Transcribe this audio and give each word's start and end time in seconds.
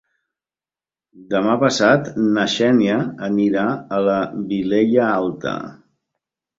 Demà 1.33 1.57
passat 1.65 2.09
na 2.23 2.47
Xènia 2.55 2.97
anirà 3.31 3.69
a 3.77 4.03
la 4.11 4.19
Vilella 4.53 5.09
Alta. 5.15 5.59